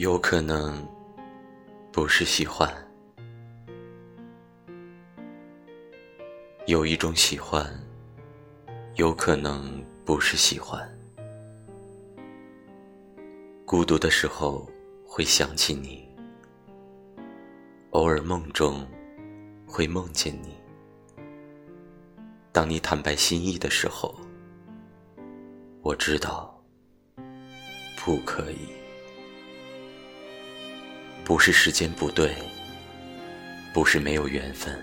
[0.00, 0.82] 有可能
[1.92, 2.74] 不是喜欢，
[6.66, 7.70] 有一种喜欢，
[8.94, 10.80] 有可能不是喜欢。
[13.66, 14.66] 孤独的时候
[15.04, 16.08] 会想起你，
[17.90, 18.88] 偶尔梦中
[19.66, 20.56] 会梦见你。
[22.52, 24.18] 当你坦白心意的时候，
[25.82, 26.58] 我知道
[28.02, 28.79] 不可以。
[31.30, 32.34] 不是时间不对，
[33.72, 34.76] 不是没有缘分，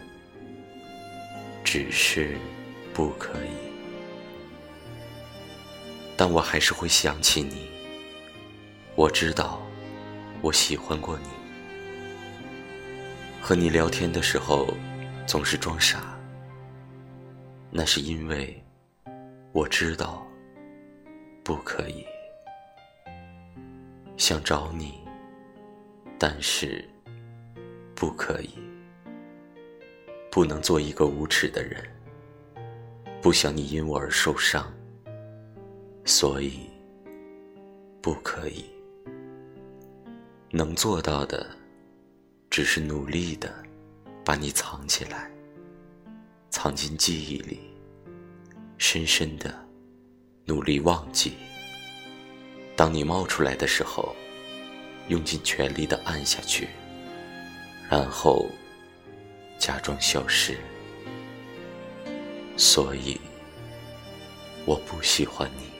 [1.61, 2.37] 只是
[2.93, 3.49] 不可以。
[6.15, 7.67] 但我还是会想起你。
[8.95, 9.61] 我知道，
[10.41, 11.27] 我喜欢过你。
[13.41, 14.69] 和你聊天的时候，
[15.25, 16.17] 总是装傻。
[17.69, 18.63] 那是因为
[19.51, 20.25] 我知道
[21.43, 22.05] 不可以。
[24.15, 25.05] 想找你。
[26.19, 26.83] 但是，
[27.93, 28.49] 不可以，
[30.31, 31.83] 不能做一个无耻的人，
[33.21, 34.73] 不想你因我而受伤，
[36.05, 36.61] 所以
[38.01, 38.65] 不可以。
[40.49, 41.45] 能做到的，
[42.49, 43.53] 只是努力的
[44.25, 45.29] 把你藏起来，
[46.49, 47.59] 藏进记忆里，
[48.79, 49.53] 深深的
[50.45, 51.33] 努力忘记。
[52.75, 54.15] 当你冒出来的时候。
[55.07, 56.67] 用尽全力的按下去，
[57.89, 58.45] 然后
[59.57, 60.57] 假装消失。
[62.57, 63.19] 所以，
[64.65, 65.76] 我不喜欢你。